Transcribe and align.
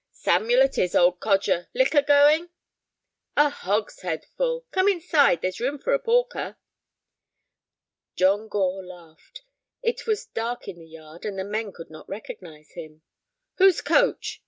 "Samuel 0.13 0.61
it 0.63 0.79
is, 0.79 0.95
old 0.95 1.19
codger. 1.19 1.69
Liquor 1.75 2.01
going?" 2.01 2.49
"A 3.37 3.49
hogshead 3.51 4.25
full. 4.35 4.65
Come 4.71 4.87
inside; 4.89 5.43
there's 5.43 5.59
room 5.59 5.77
for 5.77 5.93
a 5.93 5.99
porker." 5.99 6.57
John 8.15 8.47
Gore 8.47 8.83
laughed. 8.83 9.43
It 9.83 10.07
was 10.07 10.25
dark 10.25 10.67
in 10.67 10.79
the 10.79 10.87
yard, 10.87 11.23
and 11.23 11.37
the 11.37 11.43
men 11.43 11.71
could 11.71 11.91
not 11.91 12.09
recognize 12.09 12.71
him. 12.71 13.03
"Whose 13.57 13.81
coach?" 13.81 14.39